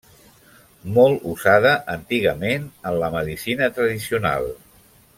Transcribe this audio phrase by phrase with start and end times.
[0.95, 4.51] Molt usada antigament en la medicina tradicional.